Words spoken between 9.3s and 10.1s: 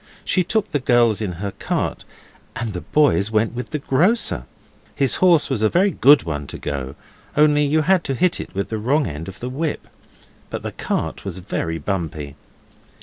the whip.